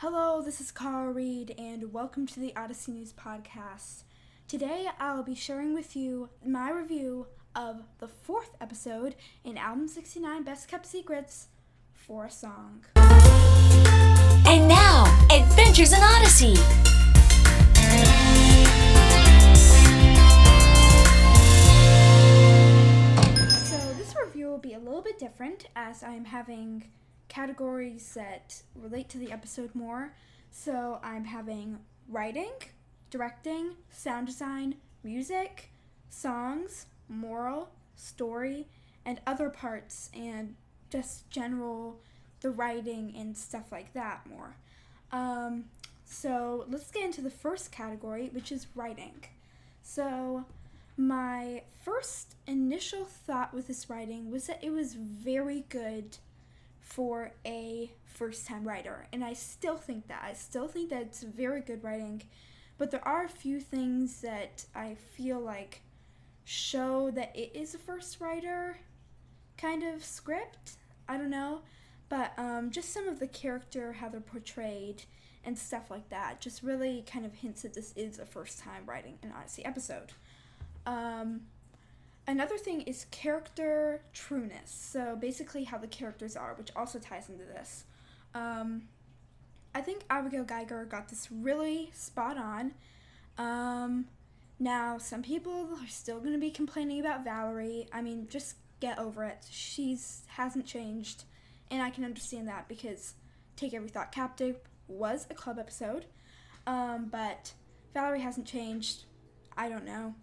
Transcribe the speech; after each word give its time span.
Hello, 0.00 0.40
this 0.40 0.60
is 0.60 0.70
Carl 0.70 1.12
Reed, 1.12 1.56
and 1.58 1.92
welcome 1.92 2.24
to 2.28 2.38
the 2.38 2.54
Odyssey 2.54 2.92
News 2.92 3.12
Podcast. 3.12 4.04
Today, 4.46 4.86
I'll 5.00 5.24
be 5.24 5.34
sharing 5.34 5.74
with 5.74 5.96
you 5.96 6.28
my 6.46 6.70
review 6.70 7.26
of 7.56 7.82
the 7.98 8.06
fourth 8.06 8.50
episode 8.60 9.16
in 9.42 9.58
Album 9.58 9.88
69 9.88 10.44
Best 10.44 10.68
Kept 10.68 10.86
Secrets 10.86 11.48
for 11.94 12.26
a 12.26 12.30
Song. 12.30 12.84
And 12.94 14.68
now, 14.68 15.02
Adventures 15.32 15.92
in 15.92 15.98
Odyssey. 16.00 16.54
So, 23.64 23.94
this 23.94 24.14
review 24.24 24.46
will 24.46 24.58
be 24.58 24.74
a 24.74 24.78
little 24.78 25.02
bit 25.02 25.18
different 25.18 25.66
as 25.74 26.04
I'm 26.04 26.26
having 26.26 26.84
categories 27.28 28.12
that 28.14 28.62
relate 28.74 29.08
to 29.10 29.18
the 29.18 29.30
episode 29.30 29.74
more. 29.74 30.14
So, 30.50 30.98
I'm 31.02 31.24
having 31.24 31.78
writing, 32.08 32.52
directing, 33.10 33.74
sound 33.90 34.26
design, 34.26 34.76
music, 35.04 35.70
songs, 36.08 36.86
moral, 37.08 37.70
story, 37.96 38.66
and 39.04 39.20
other 39.26 39.50
parts, 39.50 40.10
and 40.14 40.54
just 40.90 41.28
general 41.30 42.00
the 42.40 42.50
writing 42.50 43.14
and 43.16 43.36
stuff 43.36 43.72
like 43.72 43.92
that 43.94 44.26
more. 44.28 44.56
Um, 45.12 45.64
so 46.04 46.64
let's 46.68 46.90
get 46.90 47.04
into 47.04 47.20
the 47.20 47.30
first 47.30 47.72
category, 47.72 48.30
which 48.32 48.52
is 48.52 48.66
writing. 48.74 49.24
So, 49.82 50.44
my 50.96 51.62
first 51.84 52.34
initial 52.46 53.04
thought 53.04 53.54
with 53.54 53.68
this 53.68 53.88
writing 53.88 54.30
was 54.30 54.46
that 54.46 54.62
it 54.62 54.70
was 54.70 54.94
very 54.94 55.64
good 55.68 56.18
for 56.88 57.32
a 57.44 57.92
first 58.06 58.46
time 58.46 58.66
writer, 58.66 59.06
and 59.12 59.22
I 59.22 59.34
still 59.34 59.76
think 59.76 60.08
that. 60.08 60.24
I 60.24 60.32
still 60.32 60.66
think 60.66 60.90
that 60.90 61.02
it's 61.02 61.22
very 61.22 61.60
good 61.60 61.84
writing, 61.84 62.22
but 62.78 62.90
there 62.90 63.06
are 63.06 63.24
a 63.24 63.28
few 63.28 63.60
things 63.60 64.22
that 64.22 64.64
I 64.74 64.96
feel 65.16 65.38
like 65.38 65.82
show 66.44 67.10
that 67.10 67.36
it 67.36 67.52
is 67.54 67.74
a 67.74 67.78
first 67.78 68.20
writer 68.20 68.78
kind 69.58 69.82
of 69.82 70.02
script. 70.04 70.76
I 71.08 71.18
don't 71.18 71.30
know, 71.30 71.60
but 72.08 72.32
um, 72.38 72.70
just 72.70 72.92
some 72.92 73.06
of 73.06 73.20
the 73.20 73.26
character, 73.26 73.92
how 73.92 74.08
they're 74.08 74.20
portrayed, 74.20 75.02
and 75.44 75.58
stuff 75.58 75.90
like 75.90 76.08
that 76.08 76.40
just 76.40 76.62
really 76.62 77.04
kind 77.10 77.24
of 77.24 77.34
hints 77.34 77.62
that 77.62 77.74
this 77.74 77.92
is 77.96 78.18
a 78.18 78.26
first 78.26 78.58
time 78.58 78.82
writing 78.86 79.18
an 79.22 79.32
Odyssey 79.38 79.64
episode. 79.64 80.12
Um, 80.86 81.42
another 82.28 82.58
thing 82.58 82.82
is 82.82 83.06
character 83.10 84.02
trueness. 84.12 84.70
So 84.70 85.16
basically, 85.16 85.64
how 85.64 85.78
the 85.78 85.88
characters 85.88 86.36
are, 86.36 86.54
which 86.54 86.70
also 86.76 87.00
ties 87.00 87.28
into 87.28 87.44
this. 87.44 87.84
Um, 88.34 88.82
I 89.74 89.80
think 89.80 90.04
Abigail 90.10 90.44
Geiger 90.44 90.84
got 90.84 91.08
this 91.08 91.28
really 91.32 91.90
spot 91.94 92.36
on. 92.36 92.74
Um, 93.38 94.06
now, 94.60 94.98
some 94.98 95.22
people 95.22 95.70
are 95.80 95.88
still 95.88 96.18
going 96.18 96.32
to 96.32 96.38
be 96.38 96.50
complaining 96.50 97.00
about 97.00 97.24
Valerie. 97.24 97.88
I 97.92 98.02
mean, 98.02 98.28
just 98.28 98.56
get 98.80 98.98
over 98.98 99.24
it. 99.24 99.46
She's 99.50 100.22
hasn't 100.28 100.66
changed, 100.66 101.24
and 101.70 101.82
I 101.82 101.90
can 101.90 102.04
understand 102.04 102.46
that 102.48 102.68
because 102.68 103.14
Take 103.56 103.74
Every 103.74 103.88
Thought 103.88 104.12
Captive 104.12 104.58
was 104.86 105.26
a 105.30 105.34
club 105.34 105.58
episode, 105.58 106.06
um, 106.66 107.08
but 107.10 107.52
Valerie 107.94 108.20
hasn't 108.20 108.46
changed. 108.46 109.04
I 109.56 109.68
don't 109.68 109.84
know. 109.84 110.14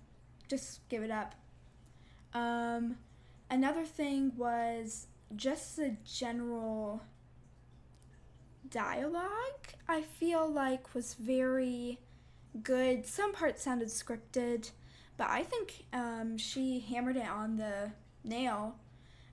Just 0.49 0.87
give 0.89 1.01
it 1.01 1.11
up. 1.11 1.35
Um, 2.35 2.97
another 3.49 3.85
thing 3.85 4.33
was 4.35 5.07
just 5.35 5.77
the 5.77 5.95
general 6.05 7.01
dialogue. 8.69 9.73
I 9.87 10.01
feel 10.01 10.47
like 10.47 10.93
was 10.93 11.13
very 11.13 11.99
good. 12.61 13.05
Some 13.07 13.33
parts 13.33 13.63
sounded 13.63 13.87
scripted, 13.87 14.71
but 15.17 15.29
I 15.29 15.43
think 15.43 15.85
um, 15.93 16.37
she 16.37 16.81
hammered 16.81 17.15
it 17.15 17.27
on 17.27 17.55
the 17.55 17.91
nail 18.25 18.75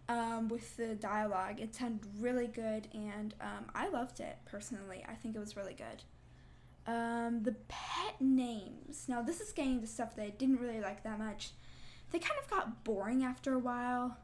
um, 0.08 0.48
with 0.48 0.76
the 0.76 0.94
dialogue. 0.94 1.60
It 1.60 1.74
sounded 1.74 2.06
really 2.20 2.46
good, 2.46 2.86
and 2.94 3.34
um, 3.40 3.66
I 3.74 3.88
loved 3.88 4.20
it 4.20 4.38
personally. 4.44 5.04
I 5.08 5.14
think 5.14 5.34
it 5.34 5.40
was 5.40 5.56
really 5.56 5.74
good. 5.74 6.04
Um, 6.86 7.42
the 7.42 7.56
pet 7.66 8.20
names. 8.20 9.06
Now, 9.08 9.22
this 9.22 9.40
is 9.40 9.52
getting 9.52 9.74
into 9.74 9.86
stuff 9.88 10.14
that 10.16 10.24
I 10.24 10.30
didn't 10.30 10.60
really 10.60 10.80
like 10.80 11.02
that 11.02 11.18
much. 11.18 11.50
They 12.12 12.18
kind 12.18 12.38
of 12.42 12.50
got 12.50 12.84
boring 12.84 13.24
after 13.24 13.54
a 13.54 13.58
while. 13.58 14.18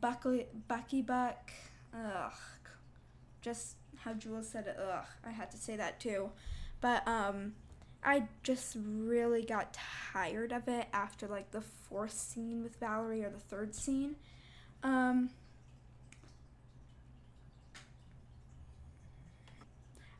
Bucky, 0.00 0.46
Bucky 0.68 1.00
Buck. 1.00 1.52
Ugh. 1.94 2.32
Just 3.40 3.76
how 3.98 4.14
Jules 4.14 4.48
said 4.48 4.66
it. 4.66 4.76
Ugh. 4.78 5.04
I 5.24 5.30
had 5.30 5.50
to 5.52 5.56
say 5.56 5.76
that 5.76 6.00
too. 6.00 6.30
But, 6.80 7.06
um, 7.06 7.54
I 8.04 8.24
just 8.42 8.76
really 8.76 9.42
got 9.42 9.78
tired 10.12 10.52
of 10.52 10.68
it 10.68 10.88
after 10.92 11.26
like 11.26 11.52
the 11.52 11.62
fourth 11.62 12.12
scene 12.12 12.62
with 12.62 12.76
Valerie 12.76 13.24
or 13.24 13.30
the 13.30 13.38
third 13.38 13.74
scene. 13.74 14.16
Um, 14.82 15.30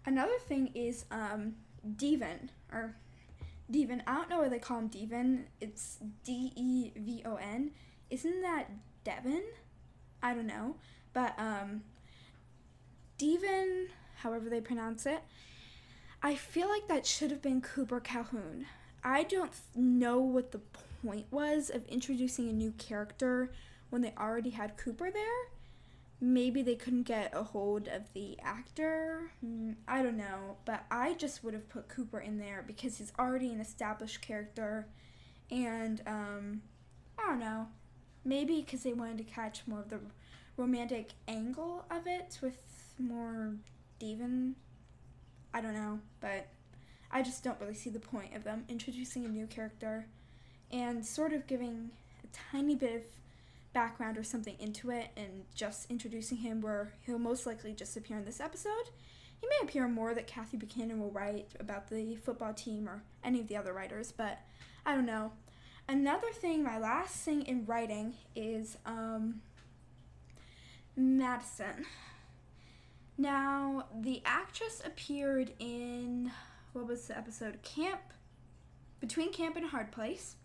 another 0.07 0.39
thing 0.49 0.71
is 0.75 1.05
um, 1.11 1.57
Devon 1.97 2.51
or 2.73 2.97
Devon. 3.71 4.03
I 4.07 4.15
don't 4.15 4.31
know 4.31 4.41
why 4.41 4.49
they 4.49 4.59
call 4.59 4.79
him 4.79 4.89
Devon. 4.89 5.47
It's 5.61 5.99
D 6.25 6.53
E 6.55 6.93
V 6.97 7.23
O 7.25 7.37
N. 7.37 7.71
Isn't 8.11 8.43
that 8.43 8.71
Devon? 9.05 9.43
I 10.23 10.35
don't 10.35 10.47
know, 10.47 10.77
but 11.13 11.35
um, 11.39 11.83
Devon, 13.19 13.89
however 14.17 14.49
they 14.49 14.61
pronounce 14.61 15.07
it. 15.07 15.23
I 16.23 16.35
feel 16.35 16.69
like 16.69 16.89
that 16.89 17.07
should 17.07 17.31
have 17.31 17.43
been 17.43 17.61
Cooper 17.61 18.01
Calhoun. 18.01 18.67
I 19.03 19.25
don't 19.25 19.53
know 19.75 20.21
what 20.21 20.53
the 20.53 20.61
point 21.05 21.27
was 21.31 21.69
of 21.69 21.87
introducing 21.87 22.49
a 22.49 22.53
new 22.53 22.73
character 22.73 23.53
when 23.91 24.01
they 24.01 24.15
already 24.19 24.51
had 24.51 24.79
Cooper 24.79 25.11
there. 25.11 25.51
Maybe 26.25 26.63
they 26.63 26.75
couldn't 26.75 27.03
get 27.03 27.33
a 27.35 27.43
hold 27.43 27.87
of 27.89 28.13
the 28.15 28.39
actor. 28.43 29.31
Mm, 29.45 29.77
I 29.87 30.03
don't 30.03 30.17
know, 30.17 30.57
but 30.65 30.85
I 30.91 31.15
just 31.15 31.45
would 31.45 31.53
have 31.53 31.69
put 31.69 31.89
Cooper 31.89 32.21
in 32.21 32.39
there 32.39 32.65
because 32.67 32.97
he's 32.97 33.13
already 33.19 33.51
an 33.53 33.61
established 33.61 34.23
character, 34.23 34.87
and 35.51 36.01
um, 36.07 36.63
I 37.19 37.29
don't 37.29 37.41
know. 37.41 37.69
Maybe 38.25 38.63
because 38.63 38.83
they 38.83 38.95
wanted 38.95 39.19
to 39.19 39.25
catch 39.25 39.63
more 39.67 39.81
of 39.81 39.91
the 39.91 40.01
romantic 40.57 41.11
angle 41.29 41.85
of 41.91 42.07
it 42.07 42.39
with 42.41 42.57
more 42.99 43.57
Devon 43.99 44.57
I 45.55 45.61
don't 45.61 45.75
know, 45.75 46.01
but 46.21 46.49
I 47.13 47.23
just 47.23 47.45
don't 47.45 47.61
really 47.61 47.75
see 47.75 47.89
the 47.89 48.01
point 48.01 48.35
of 48.35 48.43
them 48.43 48.65
introducing 48.69 49.25
a 49.25 49.29
new 49.29 49.47
character 49.47 50.09
and 50.73 51.07
sort 51.07 51.33
of 51.33 51.47
giving 51.47 51.91
a 52.25 52.27
tiny 52.53 52.75
bit 52.75 52.97
of 52.97 53.03
background 53.75 54.17
or 54.17 54.25
something 54.25 54.57
into 54.59 54.91
it 54.91 55.09
and 55.17 55.45
just 55.55 55.91
introducing 55.91 56.39
him 56.39 56.61
where 56.61 56.95
he'll 57.05 57.19
most 57.19 57.45
likely 57.45 57.75
just 57.75 57.97
appear 57.97 58.17
in 58.17 58.25
this 58.25 58.41
episode. 58.41 58.89
He 59.41 59.47
may 59.47 59.69
appear 59.69 59.87
more 59.89 60.15
that 60.15 60.27
Kathy 60.27 60.57
Buchanan 60.57 61.01
will 61.01 61.11
write 61.11 61.53
about 61.61 61.91
the 61.91 62.17
football 62.17 62.55
team 62.55 62.89
or 62.89 63.03
any 63.23 63.41
of 63.41 63.49
the 63.49 63.57
other 63.57 63.75
writers, 63.75 64.13
but 64.17 64.39
I 64.87 64.95
don't 64.95 65.05
know. 65.05 65.33
Another 65.87 66.31
thing, 66.33 66.63
my 66.63 66.79
last 66.79 67.17
thing 67.17 67.43
in 67.43 67.67
writing 67.67 68.15
is 68.35 68.79
um, 68.87 69.43
Madison. 70.97 71.85
Now, 73.19 73.85
the 74.01 74.23
actress 74.25 74.81
appeared 74.85 75.53
in 75.59 76.33
what 76.73 76.87
was 76.87 77.07
the 77.07 77.19
episode? 77.19 77.63
Camp 77.63 78.01
between 79.01 79.33
Camp 79.33 79.57
and 79.57 79.67
Hard 79.67 79.93
Place. 79.93 80.37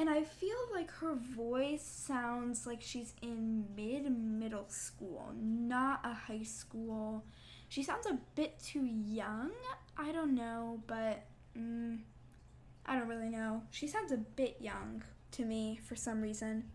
And 0.00 0.08
I 0.08 0.22
feel 0.22 0.56
like 0.72 0.90
her 0.92 1.14
voice 1.14 1.82
sounds 1.84 2.66
like 2.66 2.80
she's 2.80 3.12
in 3.20 3.66
mid 3.76 4.10
middle 4.10 4.64
school, 4.68 5.30
not 5.38 6.00
a 6.04 6.14
high 6.14 6.42
school. 6.42 7.22
She 7.68 7.82
sounds 7.82 8.06
a 8.06 8.18
bit 8.34 8.58
too 8.60 8.86
young. 8.86 9.50
I 9.98 10.10
don't 10.10 10.34
know, 10.34 10.82
but 10.86 11.26
mm, 11.54 11.98
I 12.86 12.98
don't 12.98 13.08
really 13.08 13.28
know. 13.28 13.62
She 13.72 13.86
sounds 13.86 14.10
a 14.10 14.16
bit 14.16 14.56
young 14.58 15.02
to 15.32 15.44
me 15.44 15.78
for 15.86 15.96
some 15.96 16.22
reason. 16.22 16.70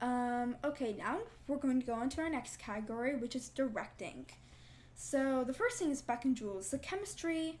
Um, 0.00 0.54
okay, 0.62 0.94
now 0.96 1.18
we're 1.48 1.56
going 1.56 1.80
to 1.80 1.86
go 1.86 1.94
on 1.94 2.08
to 2.10 2.20
our 2.20 2.30
next 2.30 2.60
category, 2.60 3.16
which 3.16 3.34
is 3.34 3.48
directing. 3.48 4.24
So 4.94 5.42
the 5.44 5.52
first 5.52 5.80
thing 5.80 5.90
is 5.90 6.00
Beck 6.00 6.24
and 6.24 6.36
Jules. 6.36 6.70
The 6.70 6.78
chemistry 6.78 7.58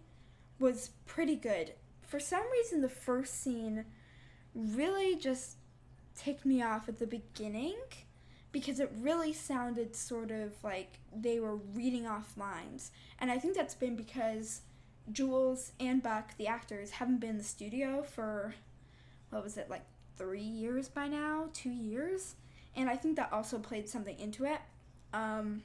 was 0.60 0.90
pretty 1.06 1.34
good. 1.34 1.72
For 2.06 2.20
some 2.20 2.44
reason, 2.52 2.82
the 2.82 2.88
first 2.88 3.42
scene 3.42 3.84
really 4.56 5.16
just 5.16 5.56
ticked 6.16 6.46
me 6.46 6.62
off 6.62 6.88
at 6.88 6.98
the 6.98 7.06
beginning 7.06 7.76
because 8.52 8.80
it 8.80 8.90
really 9.00 9.32
sounded 9.32 9.94
sort 9.94 10.30
of 10.30 10.52
like 10.64 10.98
they 11.14 11.38
were 11.38 11.56
reading 11.56 12.06
off 12.06 12.32
lines. 12.36 12.90
And 13.18 13.30
I 13.30 13.38
think 13.38 13.54
that's 13.54 13.74
been 13.74 13.96
because 13.96 14.62
Jules 15.12 15.72
and 15.78 16.02
Buck, 16.02 16.36
the 16.38 16.46
actors, 16.46 16.92
haven't 16.92 17.20
been 17.20 17.30
in 17.30 17.38
the 17.38 17.44
studio 17.44 18.02
for, 18.02 18.54
what 19.30 19.44
was 19.44 19.56
it, 19.56 19.68
like 19.68 19.84
three 20.16 20.40
years 20.40 20.88
by 20.88 21.06
now? 21.06 21.48
Two 21.52 21.70
years? 21.70 22.34
And 22.74 22.88
I 22.88 22.96
think 22.96 23.16
that 23.16 23.32
also 23.32 23.58
played 23.58 23.88
something 23.88 24.18
into 24.18 24.44
it. 24.44 24.60
Um, 25.12 25.62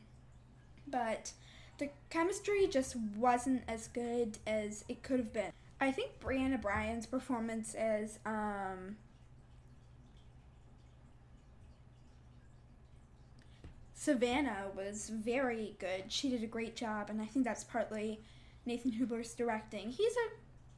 but 0.88 1.31
the 1.77 1.89
chemistry 2.09 2.67
just 2.67 2.95
wasn't 3.15 3.63
as 3.67 3.88
good 3.88 4.38
as 4.45 4.83
it 4.88 5.01
could 5.01 5.19
have 5.19 5.33
been. 5.33 5.51
I 5.81 5.91
think 5.91 6.19
Brianna 6.19 6.61
Bryan's 6.61 7.07
performance 7.07 7.73
as 7.73 8.19
um, 8.23 8.97
Savannah 13.95 14.67
was 14.75 15.09
very 15.09 15.75
good. 15.79 16.03
She 16.09 16.29
did 16.29 16.43
a 16.43 16.47
great 16.47 16.75
job, 16.75 17.09
and 17.09 17.19
I 17.19 17.25
think 17.25 17.45
that's 17.45 17.63
partly 17.63 18.19
Nathan 18.63 18.91
Hoobler's 18.91 19.33
directing. 19.33 19.89
He's 19.89 20.13
a 20.13 20.29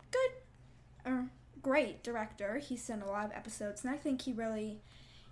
good 0.09 1.11
or 1.11 1.25
great 1.61 2.01
director. 2.01 2.59
He's 2.59 2.87
done 2.87 3.01
a 3.01 3.11
lot 3.11 3.25
of 3.25 3.33
episodes, 3.33 3.83
and 3.83 3.93
I 3.93 3.97
think 3.97 4.21
he 4.21 4.31
really 4.31 4.79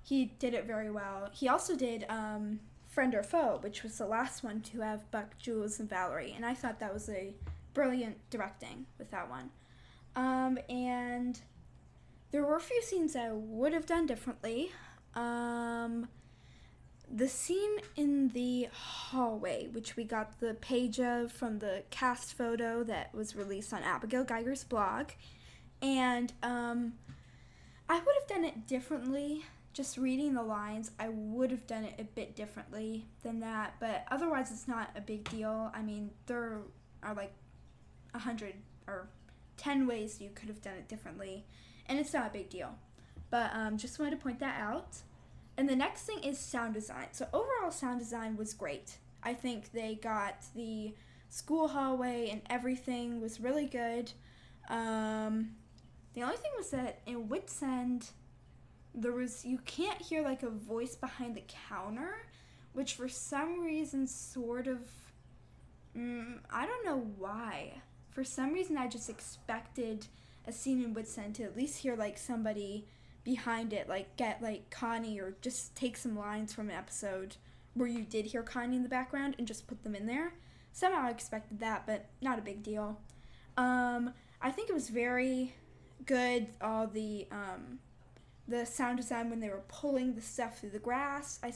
he 0.04 0.26
did 0.38 0.54
it 0.54 0.66
very 0.66 0.92
well. 0.92 1.30
He 1.32 1.48
also 1.48 1.78
did 1.78 2.06
um, 2.10 2.60
Friend 2.90 3.16
or 3.16 3.24
Foe, 3.24 3.60
which 3.62 3.84
was 3.84 3.98
the 3.98 4.06
last 4.06 4.44
one 4.44 4.60
to 4.64 4.82
have 4.82 5.10
Buck, 5.12 5.38
Jules, 5.40 5.80
and 5.80 5.90
Valerie, 5.90 6.34
and 6.36 6.46
I 6.46 6.56
thought 6.56 6.82
that 6.82 6.94
was 6.94 7.08
a 7.08 7.34
brilliant 7.74 8.18
directing 8.30 8.86
with 8.98 9.12
that 9.12 9.30
one. 9.30 9.50
Um, 10.16 10.60
and 10.70 11.40
there 12.32 12.44
were 12.44 12.56
a 12.56 12.62
few 12.62 12.82
scenes 12.82 13.16
I 13.16 13.32
would 13.32 13.74
have 13.74 13.86
done 13.86 14.06
differently. 14.06 14.72
Um, 15.16 16.08
the 17.14 17.28
scene 17.28 17.78
in 17.96 18.30
the 18.30 18.70
hallway, 18.72 19.68
which 19.68 19.96
we 19.96 20.04
got 20.06 20.40
the 20.40 20.54
page 20.56 21.00
of 21.00 21.32
from 21.32 21.60
the 21.60 21.84
cast 21.90 22.38
photo 22.38 22.84
that 22.84 23.14
was 23.14 23.36
released 23.36 23.74
on 23.74 23.84
Abigail 23.84 24.24
Geiger's 24.24 24.64
blog, 24.64 25.10
and 25.82 26.32
um, 26.42 26.94
I 27.90 27.96
would 27.96 28.16
have 28.20 28.28
done 28.28 28.46
it 28.46 28.66
differently. 28.68 29.44
Just 29.74 29.98
reading 29.98 30.34
the 30.34 30.44
lines, 30.44 30.92
I 31.00 31.10
would 31.10 31.50
have 31.52 31.66
done 31.66 31.86
it 31.86 31.96
a 31.98 32.04
bit 32.04 32.36
differently 32.36 33.06
than 33.24 33.40
that, 33.40 33.76
but 33.80 34.06
otherwise, 34.12 34.52
it's 34.52 34.68
not 34.68 34.90
a 34.96 35.02
big 35.02 35.30
deal. 35.30 35.72
I 35.74 35.82
mean, 35.82 36.12
there 36.26 36.60
are 37.04 37.14
like 37.14 37.34
a 38.14 38.20
hundred 38.20 38.54
or 38.88 39.08
ten 39.62 39.86
ways 39.86 40.20
you 40.20 40.30
could 40.34 40.50
have 40.50 40.62
done 40.62 40.74
it 40.74 40.88
differently, 40.88 41.46
and 41.86 42.00
it's 42.00 42.14
not 42.14 42.28
a 42.28 42.30
big 42.32 42.50
deal. 42.50 42.76
But 43.30 43.52
um, 43.54 43.78
just 43.78 44.00
wanted 44.00 44.12
to 44.12 44.18
point 44.18 44.40
that 44.40 44.60
out. 44.60 44.98
And 45.58 45.70
the 45.70 45.76
next 45.76 46.04
thing 46.04 46.20
is 46.24 46.40
sound 46.40 46.74
design. 46.74 47.08
So 47.12 47.28
overall 47.32 47.72
sound 47.72 48.00
design 48.00 48.36
was 48.36 48.54
great. 48.54 48.98
I 49.22 49.34
think 49.34 49.72
they 49.72 49.96
got 49.96 50.46
the 50.56 50.96
school 51.30 51.68
hallway 51.68 52.30
and 52.32 52.42
everything 52.50 53.22
was 53.22 53.40
really 53.40 53.68
good. 53.68 54.12
Um, 54.70 55.52
the 56.14 56.24
only 56.24 56.38
thing 56.38 56.52
was 56.58 56.72
that 56.72 57.02
in 57.06 57.30
Whit's 57.30 57.62
End, 57.62 58.10
there 58.96 59.14
was 59.14 59.46
you 59.46 59.60
can't 59.60 60.02
hear 60.02 60.24
like 60.24 60.44
a 60.44 60.50
voice 60.50 60.96
behind 60.96 61.36
the 61.36 61.44
counter, 61.70 62.26
which 62.74 62.96
for 62.96 63.08
some 63.08 63.62
reason 63.62 64.08
sort 64.08 64.68
of 64.68 64.80
mm, 65.96 66.40
I 66.52 66.66
don't 66.66 66.86
know 66.86 67.06
why. 67.18 67.82
For 68.12 68.24
some 68.24 68.54
reason, 68.54 68.78
I 68.78 68.88
just 68.88 69.10
expected 69.10 70.08
a 70.46 70.52
scene 70.52 70.84
in 70.84 70.96
End 71.18 71.36
to 71.36 71.44
at 71.44 71.56
least 71.56 71.80
hear 71.80 71.96
like 71.96 72.18
somebody 72.18 72.86
behind 73.24 73.74
it, 73.74 73.88
like 73.88 74.16
get 74.18 74.42
like 74.42 74.70
Connie 74.70 75.20
or 75.20 75.36
just 75.42 75.76
take 75.76 75.96
some 75.96 76.18
lines 76.18 76.54
from 76.54 76.70
an 76.70 76.76
episode 76.76 77.38
where 77.74 77.88
you 77.88 78.04
did 78.04 78.26
hear 78.26 78.44
Connie 78.44 78.76
in 78.76 78.84
the 78.84 78.90
background 78.90 79.36
and 79.38 79.48
just 79.48 79.68
put 79.68 79.84
them 79.84 79.96
in 79.96 80.06
there. 80.06 80.34
Somehow 80.74 81.04
I 81.04 81.10
expected 81.10 81.60
that, 81.60 81.86
but 81.86 82.10
not 82.22 82.40
a 82.40 82.42
big 82.42 82.64
deal. 82.64 83.00
Um, 83.58 84.14
I 84.42 84.52
think 84.52 84.70
it 84.70 84.74
was 84.74 84.90
very 84.90 85.54
good. 86.06 86.48
All 86.62 86.88
the 86.88 87.28
um, 87.32 87.80
the 88.48 88.66
sound 88.66 88.98
design 88.98 89.30
when 89.30 89.40
they 89.40 89.50
were 89.50 89.64
pulling 89.68 90.16
the 90.16 90.22
stuff 90.22 90.60
through 90.60 90.72
the 90.72 90.80
grass. 90.80 91.40
I, 91.44 91.54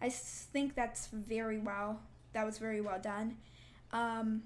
I 0.00 0.08
think 0.10 0.74
that's 0.74 1.08
very 1.08 1.58
well. 1.58 2.00
That 2.32 2.46
was 2.46 2.58
very 2.58 2.80
well 2.80 3.00
done. 3.00 3.36
Um, 3.92 4.42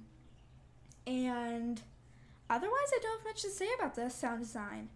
and 1.07 1.83
otherwise, 2.49 2.91
I 2.95 2.99
don't 3.03 3.19
have 3.19 3.27
much 3.27 3.43
to 3.43 3.51
say 3.51 3.69
about 3.79 3.95
the 3.95 4.09
sound 4.09 4.43
design. 4.43 4.89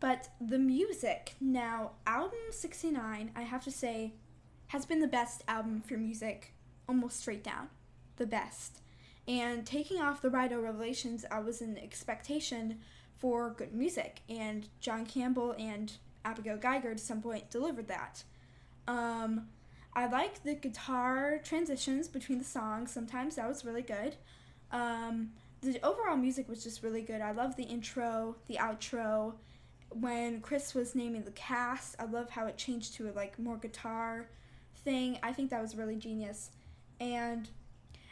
But 0.00 0.28
the 0.40 0.58
music, 0.58 1.34
now, 1.40 1.92
album 2.06 2.38
69, 2.50 3.30
I 3.34 3.42
have 3.42 3.64
to 3.64 3.70
say, 3.70 4.12
has 4.68 4.84
been 4.84 5.00
the 5.00 5.06
best 5.06 5.42
album 5.48 5.80
for 5.80 5.96
music, 5.96 6.52
almost 6.88 7.20
straight 7.20 7.44
down. 7.44 7.68
The 8.16 8.26
best. 8.26 8.80
And 9.26 9.64
taking 9.64 10.00
off 10.00 10.20
the 10.20 10.28
Rido 10.28 10.62
Revelations, 10.62 11.24
I 11.30 11.40
was 11.40 11.62
in 11.62 11.78
expectation 11.78 12.80
for 13.18 13.50
good 13.50 13.72
music, 13.72 14.20
and 14.28 14.68
John 14.80 15.06
Campbell 15.06 15.54
and 15.58 15.92
Abigail 16.24 16.58
Geiger 16.58 16.90
at 16.90 17.00
some 17.00 17.22
point 17.22 17.50
delivered 17.50 17.88
that. 17.88 18.24
Um, 18.86 19.48
I 19.94 20.06
like 20.06 20.42
the 20.42 20.54
guitar 20.54 21.40
transitions 21.42 22.08
between 22.08 22.38
the 22.38 22.44
songs. 22.44 22.90
Sometimes 22.90 23.36
that 23.36 23.48
was 23.48 23.64
really 23.64 23.82
good. 23.82 24.16
Um, 24.72 25.30
the 25.66 25.84
overall 25.84 26.16
music 26.16 26.48
was 26.48 26.62
just 26.62 26.82
really 26.82 27.02
good. 27.02 27.20
I 27.20 27.32
love 27.32 27.56
the 27.56 27.64
intro, 27.64 28.36
the 28.46 28.56
outro, 28.56 29.34
when 30.00 30.40
Chris 30.40 30.74
was 30.74 30.94
naming 30.94 31.22
the 31.22 31.30
cast, 31.32 31.96
I 31.98 32.04
love 32.04 32.30
how 32.30 32.46
it 32.46 32.56
changed 32.56 32.94
to 32.96 33.08
a 33.08 33.12
like 33.12 33.38
more 33.38 33.56
guitar 33.56 34.26
thing. 34.78 35.18
I 35.22 35.32
think 35.32 35.50
that 35.50 35.62
was 35.62 35.76
really 35.76 35.96
genius. 35.96 36.50
And 37.00 37.48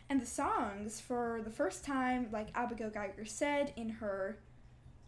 and 0.08 0.20
the 0.20 0.26
songs 0.26 1.00
for 1.00 1.40
the 1.44 1.50
first 1.50 1.84
time, 1.84 2.28
like 2.32 2.48
Abigail 2.54 2.90
Geiger 2.90 3.24
said 3.24 3.72
in 3.76 3.88
her 3.88 4.38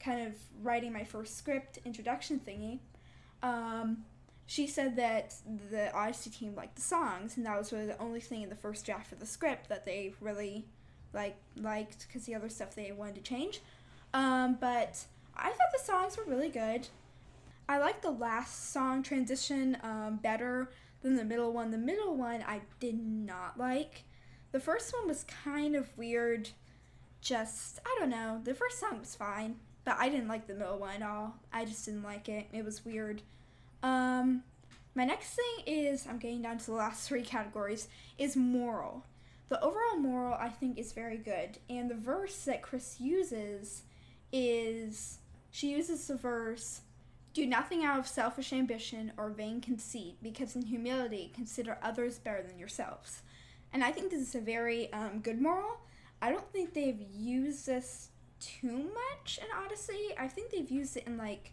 kind 0.00 0.26
of 0.26 0.34
writing 0.62 0.92
my 0.92 1.04
first 1.04 1.36
script 1.36 1.78
introduction 1.84 2.40
thingy, 2.40 2.80
um, 3.42 4.04
she 4.46 4.66
said 4.66 4.96
that 4.96 5.34
the 5.70 5.92
Odyssey 5.94 6.30
team 6.30 6.54
liked 6.54 6.76
the 6.76 6.82
songs, 6.82 7.36
and 7.36 7.46
that 7.46 7.56
was 7.56 7.72
really 7.72 7.86
the 7.86 7.98
only 7.98 8.20
thing 8.20 8.42
in 8.42 8.48
the 8.48 8.56
first 8.56 8.84
draft 8.84 9.12
of 9.12 9.20
the 9.20 9.26
script 9.26 9.68
that 9.68 9.84
they 9.84 10.14
really 10.20 10.66
like 11.14 11.36
liked 11.60 12.06
because 12.06 12.26
the 12.26 12.34
other 12.34 12.48
stuff 12.48 12.74
they 12.74 12.92
wanted 12.92 13.16
to 13.16 13.20
change. 13.22 13.60
Um, 14.12 14.58
but 14.60 15.04
I 15.36 15.48
thought 15.48 15.72
the 15.72 15.84
songs 15.84 16.16
were 16.16 16.24
really 16.24 16.48
good. 16.48 16.88
I 17.68 17.78
like 17.78 18.02
the 18.02 18.10
last 18.10 18.72
song 18.72 19.02
transition 19.02 19.78
um, 19.82 20.20
better 20.22 20.70
than 21.02 21.16
the 21.16 21.24
middle 21.24 21.52
one. 21.52 21.70
The 21.70 21.78
middle 21.78 22.16
one 22.16 22.44
I 22.46 22.60
did 22.80 22.98
not 22.98 23.58
like. 23.58 24.04
The 24.52 24.60
first 24.60 24.92
one 24.92 25.08
was 25.08 25.24
kind 25.24 25.74
of 25.74 25.96
weird. 25.96 26.50
Just, 27.20 27.80
I 27.86 27.96
don't 27.98 28.10
know. 28.10 28.40
The 28.44 28.54
first 28.54 28.78
song 28.78 29.00
was 29.00 29.14
fine, 29.14 29.56
but 29.84 29.96
I 29.98 30.08
didn't 30.10 30.28
like 30.28 30.46
the 30.46 30.54
middle 30.54 30.78
one 30.78 31.02
at 31.02 31.02
all. 31.02 31.36
I 31.52 31.64
just 31.64 31.86
didn't 31.86 32.02
like 32.02 32.28
it. 32.28 32.46
It 32.52 32.64
was 32.64 32.84
weird. 32.84 33.22
Um, 33.82 34.42
my 34.94 35.04
next 35.04 35.34
thing 35.34 35.64
is, 35.66 36.06
I'm 36.06 36.18
getting 36.18 36.42
down 36.42 36.58
to 36.58 36.66
the 36.66 36.72
last 36.72 37.08
three 37.08 37.22
categories, 37.22 37.88
is 38.18 38.36
moral. 38.36 39.04
The 39.48 39.60
overall 39.60 39.98
moral 39.98 40.34
I 40.34 40.48
think 40.48 40.78
is 40.78 40.92
very 40.92 41.18
good, 41.18 41.58
and 41.68 41.90
the 41.90 41.94
verse 41.94 42.44
that 42.44 42.62
Chris 42.62 43.00
uses 43.00 43.82
is 44.32 45.18
she 45.50 45.70
uses 45.70 46.06
the 46.06 46.16
verse 46.16 46.80
Do 47.34 47.46
nothing 47.46 47.84
out 47.84 47.98
of 47.98 48.08
selfish 48.08 48.52
ambition 48.52 49.12
or 49.16 49.30
vain 49.30 49.60
conceit, 49.60 50.16
because 50.22 50.56
in 50.56 50.62
humility 50.62 51.32
consider 51.34 51.78
others 51.82 52.18
better 52.18 52.42
than 52.42 52.58
yourselves. 52.58 53.22
And 53.72 53.82
I 53.84 53.92
think 53.92 54.10
this 54.10 54.20
is 54.20 54.34
a 54.34 54.40
very 54.40 54.92
um, 54.92 55.20
good 55.20 55.40
moral. 55.40 55.78
I 56.22 56.30
don't 56.30 56.50
think 56.52 56.72
they've 56.72 57.02
used 57.12 57.66
this 57.66 58.08
too 58.40 58.90
much 58.94 59.38
in 59.38 59.48
Odyssey. 59.64 60.14
I 60.18 60.28
think 60.28 60.50
they've 60.50 60.70
used 60.70 60.96
it 60.96 61.06
in 61.06 61.16
like 61.16 61.52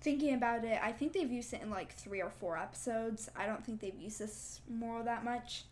thinking 0.00 0.34
about 0.34 0.64
it, 0.64 0.78
I 0.82 0.92
think 0.92 1.12
they've 1.12 1.30
used 1.30 1.52
it 1.52 1.62
in 1.62 1.70
like 1.70 1.92
three 1.92 2.22
or 2.22 2.30
four 2.30 2.56
episodes. 2.56 3.28
I 3.36 3.46
don't 3.46 3.64
think 3.64 3.80
they've 3.80 3.94
used 3.94 4.18
this 4.18 4.60
moral 4.68 5.04
that 5.04 5.24
much. 5.24 5.64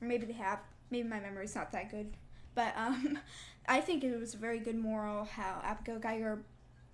Or 0.00 0.06
maybe 0.06 0.26
they 0.26 0.32
have. 0.34 0.60
Maybe 0.92 1.08
my 1.08 1.20
memory's 1.20 1.54
not 1.54 1.72
that 1.72 1.90
good. 1.90 2.12
But 2.54 2.74
um, 2.76 3.18
I 3.68 3.80
think 3.80 4.04
it 4.04 4.16
was 4.20 4.34
a 4.34 4.36
very 4.36 4.58
good 4.58 4.78
moral 4.78 5.24
how 5.24 5.60
Abigail 5.64 5.98
Geiger 5.98 6.42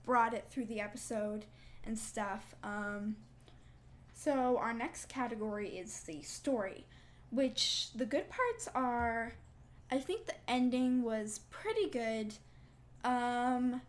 brought 0.07 0.33
it 0.33 0.47
through 0.49 0.67
the 0.67 0.81
episode 0.81 1.45
and 1.85 1.99
stuff. 1.99 2.55
Um, 2.63 3.17
so 4.15 4.57
our 4.59 4.73
next 4.73 5.09
category 5.09 5.71
is 5.71 6.03
the 6.03 6.23
story, 6.23 6.87
which 7.31 7.89
the 7.95 8.07
good 8.07 8.31
parts 8.31 8.69
are. 8.73 9.35
I 9.91 9.99
think 9.99 10.27
the 10.27 10.35
ending 10.49 11.03
was 11.03 11.41
pretty 11.51 11.89
good. 11.89 12.35
Um, 13.05 13.81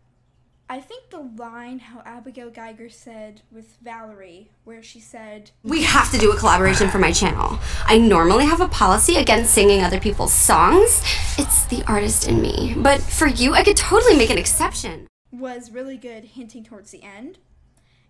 I 0.70 0.80
think 0.80 1.10
the 1.10 1.18
line 1.18 1.80
how 1.80 2.00
Abigail 2.04 2.48
Geiger 2.48 2.88
said 2.88 3.42
with 3.50 3.76
Valerie, 3.82 4.52
where 4.62 4.84
she 4.84 5.00
said, 5.00 5.50
We 5.64 5.82
have 5.82 6.12
to 6.12 6.18
do 6.18 6.30
a 6.30 6.36
collaboration 6.36 6.88
for 6.88 7.00
my 7.00 7.10
channel. 7.10 7.58
I 7.86 7.98
normally 7.98 8.46
have 8.46 8.60
a 8.60 8.68
policy 8.68 9.16
against 9.16 9.52
singing 9.52 9.82
other 9.82 9.98
people's 9.98 10.32
songs. 10.32 11.02
It's 11.36 11.64
the 11.66 11.82
artist 11.88 12.28
in 12.28 12.40
me. 12.40 12.74
But 12.76 13.00
for 13.00 13.26
you, 13.26 13.54
I 13.54 13.64
could 13.64 13.76
totally 13.76 14.16
make 14.16 14.30
an 14.30 14.38
exception 14.38 15.08
was 15.32 15.70
really 15.70 15.96
good, 15.96 16.24
hinting 16.24 16.64
towards 16.64 16.90
the 16.90 17.02
end. 17.02 17.38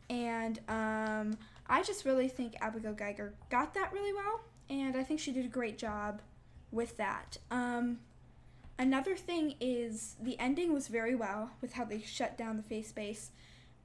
And 0.09 0.59
um, 0.69 1.39
I 1.67 1.83
just 1.83 2.05
really 2.05 2.29
think 2.29 2.57
Abigail 2.61 2.95
Geiger 2.95 3.35
got 3.49 3.75
that 3.75 3.93
really 3.93 4.13
well, 4.13 4.41
and 4.69 4.97
I 4.97 5.05
think 5.05 5.21
she 5.21 5.33
did 5.33 5.45
a 5.45 5.49
great 5.49 5.79
job 5.79 6.21
with 6.73 6.97
that. 6.97 7.39
Um, 7.51 8.01
another 8.81 9.15
thing 9.15 9.55
is 9.61 10.17
the 10.21 10.39
ending 10.41 10.73
was 10.73 10.89
very 10.89 11.15
well 11.15 11.51
with 11.61 11.75
how 11.75 11.85
they 11.85 12.01
shut 12.01 12.37
down 12.37 12.57
the 12.57 12.63
face 12.63 12.91
base. 12.91 13.31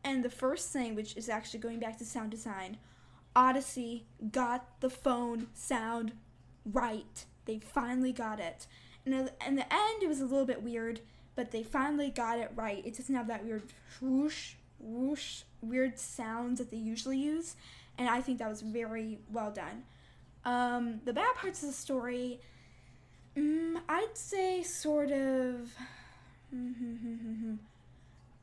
And 0.03 0.23
the 0.23 0.29
first 0.29 0.71
thing, 0.71 0.95
which 0.95 1.17
is 1.17 1.29
actually 1.29 1.59
going 1.59 1.79
back 1.79 1.97
to 1.97 2.05
sound 2.05 2.31
design, 2.31 2.77
Odyssey 3.35 4.05
got 4.31 4.79
the 4.79 4.89
phone 4.89 5.47
sound 5.53 6.13
right. 6.65 7.25
They 7.43 7.59
finally 7.59 8.13
got 8.13 8.39
it. 8.39 8.67
the, 9.05 9.33
in 9.45 9.55
the 9.55 9.73
end, 9.73 10.01
it 10.01 10.07
was 10.07 10.21
a 10.21 10.25
little 10.25 10.45
bit 10.45 10.63
weird, 10.63 11.01
but 11.35 11.51
they 11.51 11.61
finally 11.61 12.09
got 12.09 12.39
it 12.39 12.51
right. 12.55 12.85
It 12.85 12.95
doesn't 12.95 13.13
have 13.13 13.27
that 13.27 13.43
weird 13.43 13.63
whoosh, 13.99 14.53
whoosh, 14.79 15.41
weird 15.61 15.99
sounds 15.99 16.59
that 16.59 16.71
they 16.71 16.77
usually 16.77 17.17
use, 17.17 17.55
and 17.97 18.07
I 18.07 18.21
think 18.21 18.39
that 18.39 18.49
was 18.49 18.61
very 18.61 19.19
well 19.29 19.51
done. 19.51 19.83
Um, 20.45 21.01
the 21.03 21.13
bad 21.13 21.35
parts 21.35 21.61
of 21.63 21.69
the 21.69 21.73
story, 21.73 22.39
mm, 23.37 23.81
I'd 23.87 24.17
say 24.17 24.63
sort 24.63 25.11
of. 25.11 25.75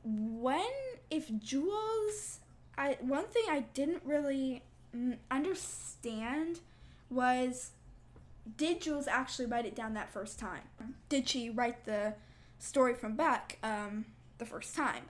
when 0.04 0.66
if 1.10 1.30
Jules, 1.38 2.40
I 2.76 2.96
one 3.00 3.26
thing 3.26 3.44
I 3.48 3.60
didn't 3.74 4.02
really 4.04 4.62
mm, 4.94 5.16
understand 5.30 6.60
was 7.10 7.70
did 8.56 8.80
Jules 8.80 9.06
actually 9.06 9.46
write 9.46 9.66
it 9.66 9.74
down 9.74 9.94
that 9.94 10.12
first 10.12 10.38
time? 10.38 10.62
Did 11.08 11.28
she 11.28 11.50
write 11.50 11.84
the 11.84 12.14
story 12.58 12.94
from 12.94 13.14
Beck 13.14 13.58
um, 13.62 14.06
the 14.38 14.44
first 14.44 14.74
time? 14.74 15.04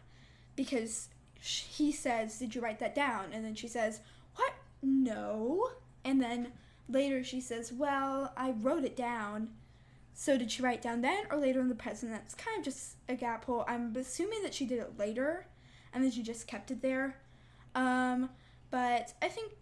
Because 0.54 1.08
sh- 1.40 1.62
he 1.62 1.92
says, 1.92 2.38
Did 2.38 2.54
you 2.54 2.60
write 2.60 2.78
that 2.80 2.94
down? 2.94 3.26
And 3.32 3.44
then 3.44 3.54
she 3.54 3.68
says, 3.68 4.00
What? 4.36 4.52
No. 4.82 5.70
And 6.04 6.20
then 6.20 6.48
later 6.88 7.24
she 7.24 7.40
says, 7.40 7.72
Well, 7.72 8.32
I 8.36 8.50
wrote 8.50 8.84
it 8.84 8.96
down. 8.96 9.48
So 10.14 10.36
did 10.36 10.50
she 10.50 10.62
write 10.62 10.82
down 10.82 11.00
then 11.00 11.24
or 11.30 11.38
later 11.38 11.60
in 11.60 11.68
the 11.68 11.74
present? 11.74 12.12
That's 12.12 12.34
kind 12.34 12.58
of 12.58 12.64
just 12.64 12.96
a 13.08 13.14
gap 13.14 13.44
hole. 13.44 13.64
I'm 13.66 13.94
assuming 13.96 14.42
that 14.42 14.54
she 14.54 14.66
did 14.66 14.78
it 14.78 14.98
later 14.98 15.46
and 15.92 16.04
then 16.04 16.10
she 16.10 16.22
just 16.22 16.46
kept 16.46 16.70
it 16.70 16.82
there. 16.82 17.16
Um, 17.74 18.30
but 18.70 19.14
I 19.22 19.28
think 19.28 19.52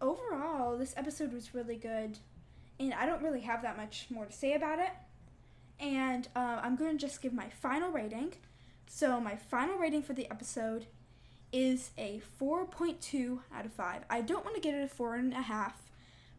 overall 0.00 0.76
this 0.76 0.94
episode 0.96 1.32
was 1.32 1.54
really 1.54 1.76
good 1.76 2.18
and 2.78 2.94
I 2.94 3.06
don't 3.06 3.22
really 3.22 3.40
have 3.40 3.62
that 3.62 3.76
much 3.76 4.06
more 4.10 4.26
to 4.26 4.32
say 4.32 4.54
about 4.54 4.78
it. 4.78 4.90
And 5.80 6.28
uh, 6.36 6.60
I'm 6.62 6.76
going 6.76 6.96
to 6.96 6.98
just 6.98 7.20
give 7.20 7.32
my 7.32 7.48
final 7.48 7.90
rating. 7.90 8.34
So, 8.86 9.20
my 9.20 9.36
final 9.36 9.78
rating 9.78 10.02
for 10.02 10.12
the 10.12 10.30
episode 10.30 10.86
is 11.52 11.90
a 11.98 12.20
4.2 12.40 13.40
out 13.54 13.64
of 13.64 13.72
5. 13.72 14.02
I 14.08 14.20
don't 14.20 14.44
want 14.44 14.54
to 14.56 14.60
get 14.60 14.74
it 14.74 14.90
a 14.90 14.94
4.5, 14.94 15.72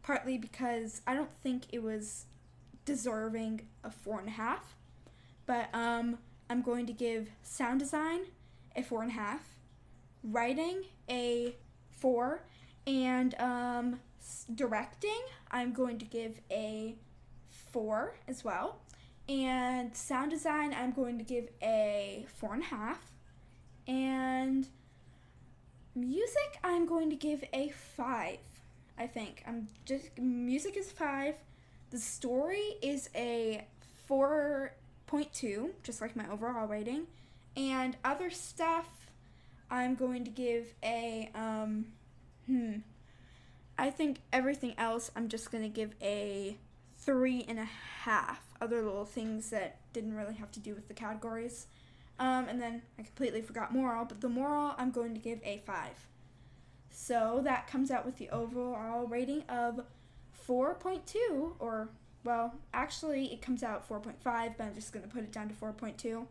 partly 0.02 0.38
because 0.38 1.02
I 1.06 1.14
don't 1.14 1.34
think 1.42 1.64
it 1.72 1.82
was 1.82 2.26
deserving 2.84 3.62
a 3.82 3.90
4.5. 3.90 4.58
But 5.46 5.68
um, 5.74 6.18
I'm 6.48 6.62
going 6.62 6.86
to 6.86 6.92
give 6.92 7.28
sound 7.42 7.80
design 7.80 8.22
a 8.76 8.82
4.5, 8.82 9.38
writing 10.24 10.84
a 11.08 11.54
4, 11.90 12.42
and 12.86 13.34
um, 13.40 14.00
directing, 14.54 15.20
I'm 15.50 15.72
going 15.72 15.98
to 15.98 16.04
give 16.04 16.40
a 16.50 16.96
four 17.50 18.14
as 18.28 18.44
well. 18.44 18.80
And 19.28 19.96
sound 19.96 20.30
design, 20.30 20.74
I'm 20.74 20.92
going 20.92 21.18
to 21.18 21.24
give 21.24 21.48
a 21.62 22.26
four 22.36 22.54
and 22.54 22.62
a 22.62 22.66
half. 22.66 23.00
And 23.86 24.68
music, 25.94 26.58
I'm 26.62 26.86
going 26.86 27.10
to 27.10 27.16
give 27.16 27.44
a 27.52 27.70
five. 27.96 28.38
I 28.98 29.06
think 29.06 29.42
I'm 29.46 29.68
just 29.86 30.18
music 30.18 30.76
is 30.76 30.92
five. 30.92 31.34
The 31.94 32.00
story 32.00 32.74
is 32.82 33.08
a 33.14 33.68
four 34.08 34.72
point 35.06 35.32
two, 35.32 35.74
just 35.84 36.00
like 36.00 36.16
my 36.16 36.28
overall 36.28 36.66
rating. 36.66 37.06
And 37.56 37.96
other 38.04 38.30
stuff, 38.30 38.88
I'm 39.70 39.94
going 39.94 40.24
to 40.24 40.30
give 40.32 40.74
a 40.82 41.30
um, 41.36 41.86
hmm 42.48 42.78
I 43.78 43.90
think 43.90 44.22
everything 44.32 44.74
else 44.76 45.12
I'm 45.14 45.28
just 45.28 45.52
gonna 45.52 45.68
give 45.68 45.94
a 46.02 46.56
three 46.98 47.44
and 47.46 47.60
a 47.60 47.68
half. 48.00 48.42
Other 48.60 48.82
little 48.82 49.04
things 49.04 49.50
that 49.50 49.76
didn't 49.92 50.16
really 50.16 50.34
have 50.34 50.50
to 50.50 50.58
do 50.58 50.74
with 50.74 50.88
the 50.88 50.94
categories. 50.94 51.68
Um, 52.18 52.48
and 52.48 52.60
then 52.60 52.82
I 52.98 53.02
completely 53.02 53.40
forgot 53.40 53.72
moral, 53.72 54.04
but 54.04 54.20
the 54.20 54.28
moral 54.28 54.74
I'm 54.78 54.90
going 54.90 55.14
to 55.14 55.20
give 55.20 55.38
a 55.44 55.62
five. 55.64 56.08
So 56.90 57.40
that 57.44 57.68
comes 57.68 57.92
out 57.92 58.04
with 58.04 58.18
the 58.18 58.30
overall 58.30 59.06
rating 59.06 59.44
of 59.48 59.84
4.2, 60.48 61.52
or, 61.58 61.88
well, 62.24 62.54
actually 62.72 63.32
it 63.32 63.42
comes 63.42 63.62
out 63.62 63.88
4.5, 63.88 64.14
but 64.22 64.64
I'm 64.64 64.74
just 64.74 64.92
going 64.92 65.04
to 65.04 65.10
put 65.10 65.22
it 65.22 65.32
down 65.32 65.48
to 65.48 65.54
4.2. 65.54 66.26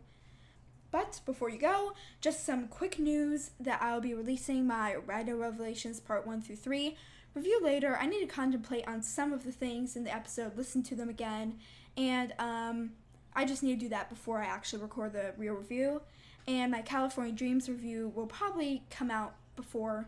But 0.90 1.20
before 1.26 1.50
you 1.50 1.58
go, 1.58 1.92
just 2.20 2.46
some 2.46 2.68
quick 2.68 2.98
news 3.00 3.50
that 3.58 3.82
I'll 3.82 4.00
be 4.00 4.14
releasing 4.14 4.66
my 4.66 4.94
Rider 4.94 5.34
Revelations 5.34 5.98
Part 5.98 6.24
1 6.26 6.42
through 6.42 6.56
3 6.56 6.96
review 7.34 7.60
later. 7.62 7.98
I 8.00 8.06
need 8.06 8.20
to 8.20 8.32
contemplate 8.32 8.86
on 8.86 9.02
some 9.02 9.32
of 9.32 9.44
the 9.44 9.50
things 9.50 9.96
in 9.96 10.04
the 10.04 10.14
episode, 10.14 10.56
listen 10.56 10.84
to 10.84 10.94
them 10.94 11.08
again, 11.08 11.58
and 11.96 12.32
um, 12.38 12.92
I 13.34 13.44
just 13.44 13.62
need 13.62 13.80
to 13.80 13.86
do 13.86 13.88
that 13.88 14.08
before 14.08 14.38
I 14.40 14.44
actually 14.44 14.82
record 14.82 15.12
the 15.12 15.32
real 15.36 15.54
review. 15.54 16.00
And 16.46 16.70
my 16.70 16.82
California 16.82 17.32
Dreams 17.32 17.68
review 17.68 18.12
will 18.14 18.26
probably 18.26 18.84
come 18.90 19.10
out 19.10 19.34
before 19.56 20.06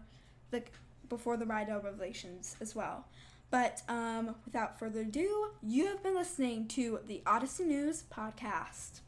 the 0.50 0.62
before 1.08 1.36
the 1.36 1.44
Rydell 1.44 1.82
Revelations 1.82 2.56
as 2.60 2.75
well. 2.75 3.06
But 3.50 3.82
um, 3.88 4.34
without 4.44 4.78
further 4.78 5.00
ado, 5.00 5.50
you 5.62 5.86
have 5.86 6.02
been 6.02 6.14
listening 6.14 6.66
to 6.68 7.00
the 7.06 7.22
Odyssey 7.26 7.64
News 7.64 8.04
podcast. 8.10 9.00